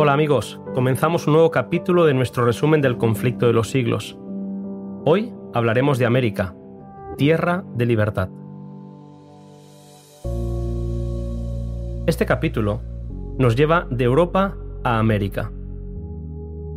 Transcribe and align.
Hola 0.00 0.12
amigos, 0.12 0.60
comenzamos 0.74 1.26
un 1.26 1.32
nuevo 1.32 1.50
capítulo 1.50 2.04
de 2.04 2.14
nuestro 2.14 2.44
resumen 2.44 2.80
del 2.80 2.98
conflicto 2.98 3.48
de 3.48 3.52
los 3.52 3.68
siglos. 3.68 4.16
Hoy 5.04 5.34
hablaremos 5.52 5.98
de 5.98 6.06
América, 6.06 6.54
tierra 7.16 7.64
de 7.74 7.84
libertad. 7.84 8.28
Este 12.06 12.26
capítulo 12.26 12.80
nos 13.38 13.56
lleva 13.56 13.88
de 13.90 14.04
Europa 14.04 14.54
a 14.84 15.00
América. 15.00 15.50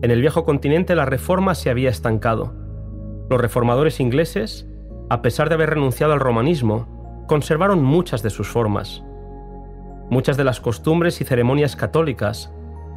En 0.01 0.09
el 0.09 0.19
viejo 0.19 0.43
continente 0.43 0.95
la 0.95 1.05
reforma 1.05 1.53
se 1.53 1.69
había 1.69 1.91
estancado. 1.91 2.55
Los 3.29 3.39
reformadores 3.39 3.99
ingleses, 3.99 4.67
a 5.11 5.21
pesar 5.21 5.47
de 5.47 5.53
haber 5.53 5.69
renunciado 5.69 6.13
al 6.13 6.19
romanismo, 6.19 7.25
conservaron 7.27 7.83
muchas 7.83 8.23
de 8.23 8.31
sus 8.31 8.47
formas. 8.47 9.03
Muchas 10.09 10.37
de 10.37 10.43
las 10.43 10.59
costumbres 10.59 11.21
y 11.21 11.23
ceremonias 11.23 11.75
católicas 11.75 12.51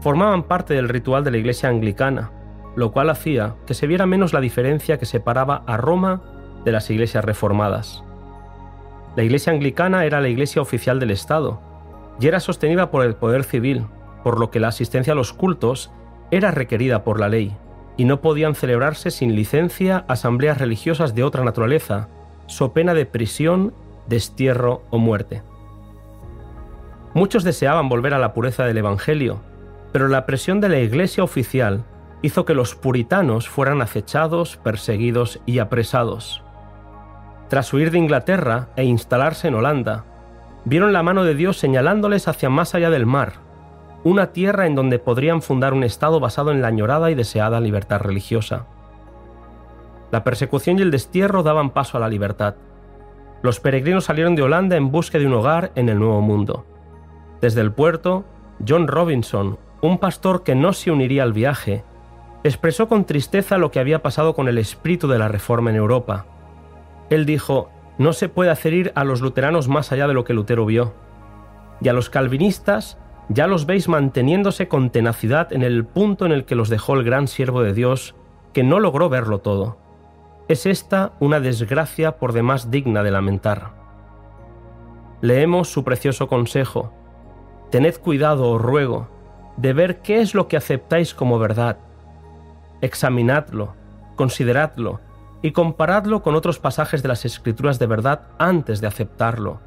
formaban 0.05 0.43
parte 0.43 0.75
del 0.75 0.91
ritual 0.91 1.25
de 1.25 1.31
la 1.31 1.39
Iglesia 1.39 1.71
anglicana, 1.71 2.31
lo 2.77 2.93
cual 2.93 3.09
hacía 3.09 3.55
que 3.67 3.73
se 3.73 3.87
viera 3.87 4.05
menos 4.05 4.35
la 4.35 4.43
diferencia 4.43 4.99
que 4.99 5.07
separaba 5.07 5.63
a 5.67 5.79
Roma 5.79 6.21
de 6.63 6.73
las 6.73 6.91
iglesias 6.91 7.25
reformadas. 7.25 8.05
La 9.17 9.23
Iglesia 9.23 9.55
anglicana 9.55 10.05
era 10.05 10.21
la 10.21 10.29
iglesia 10.29 10.61
oficial 10.61 11.01
del 11.01 11.11
Estado 11.11 11.59
y 12.21 12.27
era 12.27 12.41
sostenida 12.41 12.91
por 12.91 13.03
el 13.03 13.15
poder 13.15 13.45
civil, 13.45 13.87
por 14.23 14.39
lo 14.39 14.51
que 14.51 14.61
la 14.61 14.69
asistencia 14.69 15.15
a 15.15 15.17
los 15.17 15.33
cultos 15.33 15.91
era 16.31 16.51
requerida 16.51 17.03
por 17.03 17.19
la 17.19 17.31
ley 17.31 17.57
y 17.97 18.05
no 18.05 18.21
podían 18.21 18.55
celebrarse 18.55 19.11
sin 19.11 19.35
licencia 19.35 20.05
asambleas 20.07 20.59
religiosas 20.59 21.15
de 21.15 21.25
otra 21.25 21.45
naturaleza, 21.45 22.09
so 22.47 22.75
pena 22.75 22.93
de 22.93 23.07
prisión, 23.07 23.73
destierro 24.07 24.83
o 24.91 24.99
muerte. 24.99 25.41
Muchos 27.15 27.43
deseaban 27.43 27.89
volver 27.89 28.13
a 28.13 28.19
la 28.19 28.35
pureza 28.35 28.67
del 28.67 28.77
Evangelio, 28.77 29.41
pero 29.95 30.09
la 30.09 30.27
presión 30.27 30.61
de 30.61 30.69
la 30.69 30.81
Iglesia 30.81 31.23
oficial 31.23 31.85
hizo 32.21 32.45
que 32.45 32.55
los 32.55 32.75
puritanos 32.75 33.49
fueran 33.49 33.81
acechados, 33.81 34.57
perseguidos 34.57 35.39
y 35.47 35.61
apresados. 35.61 36.43
Tras 37.49 37.73
huir 37.73 37.93
de 37.93 37.99
Inglaterra 37.99 38.71
e 38.75 38.83
instalarse 38.83 39.47
en 39.47 39.55
Holanda, 39.55 40.05
vieron 40.65 40.93
la 40.93 41.05
mano 41.05 41.23
de 41.23 41.37
Dios 41.37 41.59
señalándoles 41.59 42.27
hacia 42.27 42.51
más 42.51 42.75
allá 42.75 42.91
del 42.91 43.07
mar, 43.07 43.35
una 44.03 44.33
tierra 44.33 44.67
en 44.67 44.75
donde 44.75 44.99
podrían 44.99 45.43
fundar 45.43 45.73
un 45.73 45.85
Estado 45.85 46.19
basado 46.19 46.51
en 46.51 46.61
la 46.61 46.67
añorada 46.67 47.13
y 47.13 47.15
deseada 47.15 47.61
libertad 47.61 48.01
religiosa. 48.01 48.67
La 50.11 50.25
persecución 50.25 50.81
y 50.81 50.83
el 50.83 50.91
destierro 50.91 51.45
daban 51.45 51.71
paso 51.71 51.99
a 51.99 52.01
la 52.01 52.09
libertad. 52.09 52.57
Los 53.43 53.61
peregrinos 53.61 54.07
salieron 54.07 54.35
de 54.35 54.43
Holanda 54.43 54.75
en 54.75 54.91
busca 54.91 55.21
de 55.21 55.27
un 55.29 55.35
hogar 55.35 55.71
en 55.77 55.89
el 55.89 56.01
Nuevo 56.01 56.21
Mundo. 56.21 56.67
Desde 57.41 57.61
el 57.61 57.71
puerto, 57.71 58.25
John 58.67 58.89
Robinson, 58.89 59.59
un 59.87 59.99
pastor 59.99 60.45
que 60.45 60.55
no 60.55 60.73
se 60.73 60.91
uniría 60.91 61.23
al 61.23 61.35
viaje, 61.35 61.85
expresó 62.43 62.89
con 62.89 63.05
tristeza 63.05 63.59
lo 63.59 63.71
que 63.71 63.81
había 63.81 64.03
pasado 64.03 64.35
con 64.35 64.49
el 64.49 64.57
espíritu 64.57 65.09
de 65.09 65.19
la 65.19 65.29
Reforma 65.29 65.71
en 65.71 65.77
Europa. 65.77 66.25
Él 67.11 67.27
dijo, 67.27 67.71
no 67.99 68.15
se 68.15 68.31
puede 68.31 68.51
hacer 68.51 68.73
ir 68.73 68.93
a 68.95 69.05
los 69.05 69.21
luteranos 69.21 69.69
más 69.69 69.93
allá 69.93 70.09
de 70.09 70.15
lo 70.15 70.25
que 70.25 70.33
Lutero 70.33 70.65
vio. 70.65 70.95
Y 71.83 71.89
a 71.89 71.93
los 71.93 72.09
calvinistas 72.09 72.99
ya 73.29 73.47
los 73.47 73.67
veis 73.67 73.89
manteniéndose 73.89 74.69
con 74.69 74.89
tenacidad 74.89 75.53
en 75.53 75.63
el 75.63 75.85
punto 75.85 76.25
en 76.25 76.33
el 76.33 76.47
que 76.47 76.55
los 76.55 76.71
dejó 76.71 76.95
el 76.95 77.05
gran 77.05 77.29
siervo 77.29 77.63
de 77.63 77.75
Dios, 77.75 78.15
que 78.55 78.65
no 78.65 78.81
logró 78.81 79.11
verlo 79.11 79.41
todo. 79.41 79.77
Es 80.49 80.65
esta 80.65 81.13
una 81.21 81.41
desgracia 81.41 82.17
por 82.17 82.33
demás 82.33 82.71
digna 82.71 83.03
de 83.03 83.11
lamentar. 83.11 83.73
Leemos 85.21 85.69
su 85.69 85.85
precioso 85.85 86.27
consejo, 86.27 86.93
Tened 87.71 87.97
cuidado, 87.97 88.51
os 88.51 88.63
ruego, 88.63 89.09
de 89.57 89.73
ver 89.73 89.99
qué 89.99 90.21
es 90.21 90.35
lo 90.35 90.49
que 90.49 90.57
aceptáis 90.57 91.15
como 91.15 91.39
verdad. 91.39 91.79
Examinadlo, 92.81 93.75
consideradlo 94.17 95.01
y 95.43 95.53
comparadlo 95.53 96.23
con 96.23 96.35
otros 96.35 96.59
pasajes 96.59 97.03
de 97.03 97.09
las 97.09 97.25
escrituras 97.25 97.79
de 97.79 97.87
verdad 97.87 98.23
antes 98.39 98.81
de 98.81 98.87
aceptarlo, 98.87 99.61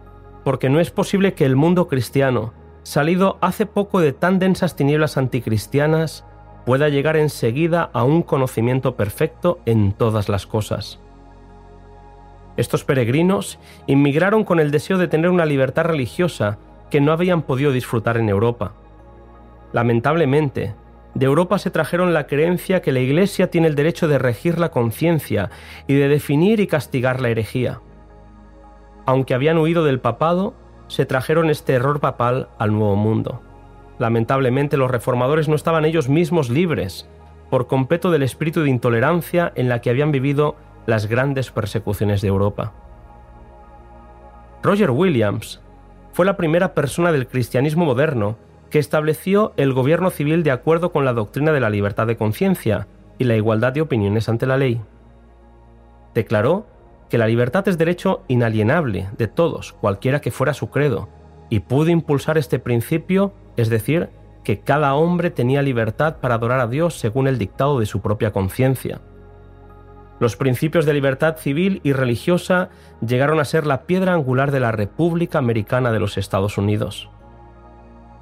porque 0.43 0.69
no 0.69 0.79
es 0.79 0.91
posible 0.91 1.33
que 1.33 1.45
el 1.45 1.55
mundo 1.55 1.87
cristiano, 1.87 2.53
salido 2.83 3.37
hace 3.41 3.65
poco 3.65 3.99
de 3.99 4.13
tan 4.13 4.39
densas 4.39 4.75
tinieblas 4.75 5.17
anticristianas, 5.17 6.25
pueda 6.65 6.89
llegar 6.89 7.15
enseguida 7.15 7.89
a 7.93 8.03
un 8.03 8.23
conocimiento 8.23 8.95
perfecto 8.95 9.59
en 9.65 9.93
todas 9.93 10.29
las 10.29 10.45
cosas. 10.45 10.99
Estos 12.57 12.83
peregrinos 12.83 13.59
inmigraron 13.85 14.43
con 14.43 14.59
el 14.59 14.71
deseo 14.71 14.97
de 14.97 15.07
tener 15.07 15.29
una 15.29 15.45
libertad 15.45 15.85
religiosa 15.85 16.57
que 16.89 16.99
no 16.99 17.11
habían 17.11 17.43
podido 17.43 17.71
disfrutar 17.71 18.17
en 18.17 18.29
Europa. 18.29 18.73
Lamentablemente, 19.73 20.75
de 21.13 21.25
Europa 21.25 21.57
se 21.57 21.71
trajeron 21.71 22.13
la 22.13 22.27
creencia 22.27 22.81
que 22.81 22.91
la 22.91 22.99
Iglesia 22.99 23.49
tiene 23.49 23.67
el 23.67 23.75
derecho 23.75 24.07
de 24.07 24.19
regir 24.19 24.59
la 24.59 24.69
conciencia 24.69 25.49
y 25.87 25.95
de 25.95 26.07
definir 26.07 26.59
y 26.59 26.67
castigar 26.67 27.21
la 27.21 27.29
herejía. 27.29 27.81
Aunque 29.05 29.33
habían 29.33 29.57
huido 29.57 29.83
del 29.83 29.99
papado, 29.99 30.53
se 30.87 31.05
trajeron 31.05 31.49
este 31.49 31.73
error 31.73 31.99
papal 31.99 32.49
al 32.59 32.71
Nuevo 32.71 32.95
Mundo. 32.95 33.41
Lamentablemente 33.99 34.77
los 34.77 34.91
reformadores 34.91 35.47
no 35.47 35.55
estaban 35.55 35.85
ellos 35.85 36.07
mismos 36.07 36.49
libres 36.49 37.09
por 37.49 37.67
completo 37.67 38.11
del 38.11 38.23
espíritu 38.23 38.61
de 38.61 38.69
intolerancia 38.69 39.51
en 39.55 39.69
la 39.69 39.81
que 39.81 39.89
habían 39.89 40.11
vivido 40.11 40.55
las 40.85 41.07
grandes 41.07 41.51
persecuciones 41.51 42.21
de 42.21 42.27
Europa. 42.27 42.73
Roger 44.61 44.91
Williams 44.91 45.61
fue 46.13 46.25
la 46.25 46.37
primera 46.37 46.73
persona 46.73 47.11
del 47.11 47.27
cristianismo 47.27 47.85
moderno 47.85 48.37
que 48.69 48.79
estableció 48.79 49.53
el 49.57 49.73
gobierno 49.73 50.09
civil 50.09 50.43
de 50.43 50.51
acuerdo 50.51 50.91
con 50.91 51.05
la 51.05 51.13
doctrina 51.13 51.51
de 51.51 51.59
la 51.59 51.69
libertad 51.69 52.07
de 52.07 52.17
conciencia 52.17 52.87
y 53.17 53.23
la 53.23 53.35
igualdad 53.35 53.73
de 53.73 53.81
opiniones 53.81 54.29
ante 54.29 54.45
la 54.45 54.57
ley. 54.57 54.81
Declaró 56.13 56.67
que 57.09 57.17
la 57.17 57.27
libertad 57.27 57.67
es 57.67 57.77
derecho 57.77 58.23
inalienable 58.27 59.07
de 59.17 59.27
todos, 59.27 59.73
cualquiera 59.73 60.19
que 60.19 60.31
fuera 60.31 60.53
su 60.53 60.69
credo, 60.69 61.09
y 61.49 61.61
pudo 61.61 61.89
impulsar 61.89 62.37
este 62.37 62.59
principio, 62.59 63.33
es 63.55 63.69
decir, 63.69 64.09
que 64.43 64.59
cada 64.59 64.93
hombre 64.95 65.29
tenía 65.29 65.61
libertad 65.61 66.17
para 66.17 66.35
adorar 66.35 66.59
a 66.59 66.67
Dios 66.67 66.97
según 66.99 67.27
el 67.27 67.37
dictado 67.37 67.79
de 67.79 67.85
su 67.85 68.01
propia 68.01 68.31
conciencia. 68.31 69.01
Los 70.19 70.35
principios 70.35 70.85
de 70.85 70.93
libertad 70.93 71.37
civil 71.37 71.79
y 71.83 71.93
religiosa 71.93 72.69
llegaron 73.05 73.39
a 73.39 73.45
ser 73.45 73.67
la 73.67 73.83
piedra 73.83 74.13
angular 74.13 74.51
de 74.51 74.59
la 74.59 74.71
República 74.71 75.37
Americana 75.37 75.91
de 75.91 75.99
los 75.99 76.17
Estados 76.17 76.57
Unidos. 76.57 77.09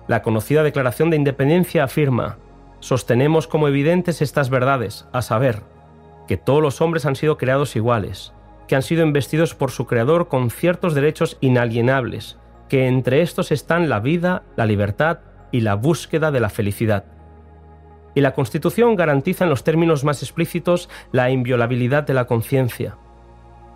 La 0.07 0.21
conocida 0.21 0.63
Declaración 0.63 1.09
de 1.09 1.17
Independencia 1.17 1.83
afirma, 1.83 2.37
sostenemos 2.79 3.47
como 3.47 3.67
evidentes 3.67 4.21
estas 4.21 4.49
verdades, 4.49 5.07
a 5.11 5.21
saber, 5.21 5.63
que 6.27 6.37
todos 6.37 6.61
los 6.61 6.81
hombres 6.81 7.05
han 7.05 7.15
sido 7.15 7.37
creados 7.37 7.75
iguales, 7.75 8.33
que 8.67 8.75
han 8.75 8.83
sido 8.83 9.03
investidos 9.03 9.55
por 9.55 9.71
su 9.71 9.85
Creador 9.87 10.27
con 10.27 10.49
ciertos 10.49 10.93
derechos 10.93 11.37
inalienables, 11.41 12.37
que 12.69 12.87
entre 12.87 13.21
estos 13.21 13.51
están 13.51 13.89
la 13.89 13.99
vida, 13.99 14.43
la 14.55 14.65
libertad 14.65 15.19
y 15.51 15.61
la 15.61 15.75
búsqueda 15.75 16.31
de 16.31 16.39
la 16.39 16.49
felicidad 16.49 17.05
y 18.15 18.21
la 18.21 18.33
Constitución 18.33 18.95
garantiza 18.95 19.43
en 19.43 19.49
los 19.51 19.63
términos 19.63 20.03
más 20.03 20.23
explícitos 20.23 20.89
la 21.11 21.29
inviolabilidad 21.29 22.03
de 22.03 22.13
la 22.13 22.25
conciencia. 22.25 22.97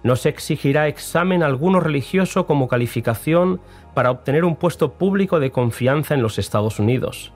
No 0.03 0.15
se 0.15 0.29
exigirá 0.29 0.87
examen 0.87 1.43
alguno 1.43 1.79
religioso 1.79 2.45
como 2.45 2.67
calificación 2.67 3.59
para 3.93 4.11
obtener 4.11 4.45
un 4.45 4.55
puesto 4.55 4.93
público 4.93 5.39
de 5.39 5.51
confianza 5.51 6.13
en 6.13 6.21
los 6.21 6.39
Estados 6.39 6.79
Unidos. 6.79 7.33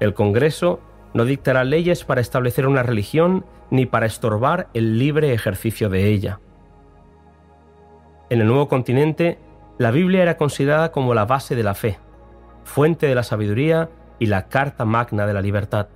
El 0.00 0.14
Congreso 0.14 0.80
no 1.14 1.24
dictará 1.24 1.64
leyes 1.64 2.04
para 2.04 2.20
establecer 2.20 2.66
una 2.66 2.82
religión 2.82 3.44
ni 3.70 3.86
para 3.86 4.06
estorbar 4.06 4.68
el 4.74 4.98
libre 4.98 5.32
ejercicio 5.32 5.88
de 5.88 6.08
ella. 6.08 6.40
En 8.28 8.40
el 8.40 8.48
nuevo 8.48 8.68
continente, 8.68 9.38
la 9.78 9.90
Biblia 9.90 10.22
era 10.22 10.36
considerada 10.36 10.90
como 10.90 11.14
la 11.14 11.24
base 11.24 11.54
de 11.54 11.62
la 11.62 11.74
fe, 11.74 11.98
fuente 12.64 13.06
de 13.06 13.14
la 13.14 13.22
sabiduría 13.22 13.88
y 14.18 14.26
la 14.26 14.48
carta 14.48 14.84
magna 14.84 15.26
de 15.26 15.34
la 15.34 15.42
libertad. 15.42 15.88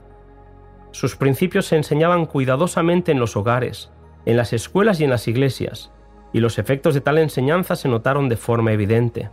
Sus 0.93 1.17
principios 1.17 1.67
se 1.67 1.77
enseñaban 1.77 2.27
cuidadosamente 2.27 3.13
en 3.13 3.19
los 3.19 3.37
hogares, 3.37 3.91
en 4.27 4.37
las 4.37 4.53
escuelas 4.53 5.01
y 5.01 5.05
en 5.05 5.11
las 5.11 5.29
iglesias, 5.29 5.91
y 6.33 6.41
los 6.41 6.59
efectos 6.59 6.95
de 6.95 7.01
tal 7.01 7.19
enseñanza 7.19 7.77
se 7.77 7.89
notaron 7.89 8.29
de 8.29 8.37
forma 8.37 8.73
evidente. 8.73 9.31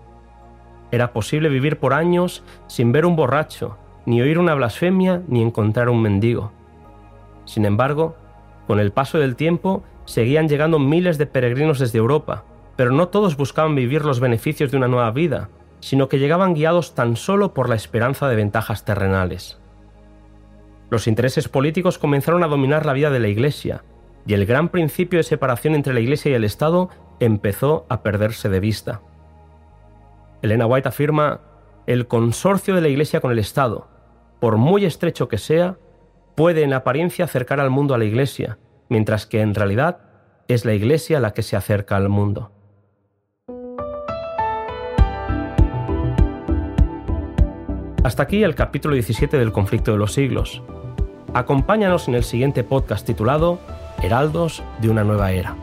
Era 0.92 1.14
posible 1.14 1.50
vivir 1.50 1.80
por 1.80 1.94
años 1.94 2.44
sin 2.68 2.92
ver 2.92 3.06
un 3.06 3.16
borracho, 3.16 3.78
ni 4.06 4.22
oír 4.22 4.40
una 4.40 4.56
blasfemia, 4.56 5.22
ni 5.28 5.42
encontrar 5.42 5.90
un 5.90 6.02
mendigo. 6.02 6.52
Sin 7.46 7.66
embargo, 7.66 8.16
con 8.66 8.80
el 8.80 8.92
paso 8.92 9.18
del 9.18 9.36
tiempo 9.36 9.84
seguían 10.06 10.48
llegando 10.48 10.80
miles 10.80 11.18
de 11.18 11.26
peregrinos 11.26 11.80
desde 11.80 11.98
Europa, 11.98 12.46
pero 12.76 12.92
no 12.92 13.10
todos 13.10 13.36
buscaban 13.36 13.76
vivir 13.76 14.06
los 14.06 14.20
beneficios 14.20 14.72
de 14.72 14.78
una 14.78 14.88
nueva 14.88 15.12
vida, 15.12 15.50
sino 15.80 16.08
que 16.08 16.20
llegaban 16.20 16.54
guiados 16.54 16.96
tan 16.96 17.16
solo 17.16 17.54
por 17.54 17.70
la 17.70 17.76
esperanza 17.76 18.28
de 18.28 18.36
ventajas 18.36 18.86
terrenales. 18.86 19.60
Los 20.90 21.08
intereses 21.08 21.50
políticos 21.50 21.98
comenzaron 21.98 22.44
a 22.44 22.48
dominar 22.48 22.86
la 22.86 22.94
vida 22.94 23.10
de 23.10 23.20
la 23.20 23.28
Iglesia, 23.28 23.84
y 24.28 24.34
el 24.34 24.46
gran 24.46 24.70
principio 24.70 25.18
de 25.18 25.24
separación 25.24 25.74
entre 25.74 25.94
la 25.94 26.02
Iglesia 26.02 26.32
y 26.32 26.36
el 26.36 26.44
Estado 26.44 26.90
empezó 27.22 27.86
a 27.90 28.04
perderse 28.04 28.50
de 28.50 28.60
vista. 28.60 29.02
Elena 30.42 30.66
White 30.66 30.90
afirma, 30.90 31.40
el 31.88 32.08
consorcio 32.08 32.76
de 32.76 32.82
la 32.82 32.90
Iglesia 32.90 33.22
con 33.22 33.32
el 33.32 33.40
Estado, 33.40 33.88
por 34.42 34.58
muy 34.58 34.84
estrecho 34.86 35.30
que 35.30 35.38
sea, 35.38 35.78
puede 36.36 36.64
en 36.64 36.74
apariencia 36.74 37.26
acercar 37.26 37.62
al 37.62 37.70
mundo 37.70 37.96
a 37.96 37.98
la 37.98 38.04
Iglesia, 38.04 38.60
mientras 38.90 39.26
que 39.26 39.40
en 39.40 39.56
realidad 39.56 40.00
es 40.50 40.66
la 40.66 40.74
Iglesia 40.74 41.22
la 41.22 41.32
que 41.32 41.42
se 41.42 41.56
acerca 41.56 41.96
al 41.96 42.10
mundo. 42.10 42.52
Hasta 48.04 48.24
aquí 48.24 48.44
el 48.44 48.56
capítulo 48.56 48.94
17 48.94 49.38
del 49.38 49.54
conflicto 49.54 49.94
de 49.94 49.98
los 49.98 50.14
siglos. 50.14 50.62
Acompáñanos 51.34 52.08
en 52.08 52.16
el 52.16 52.24
siguiente 52.24 52.64
podcast 52.64 53.06
titulado 53.06 53.60
Heraldos 54.02 54.64
de 54.80 54.90
una 54.90 55.04
nueva 55.04 55.32
era. 55.32 55.56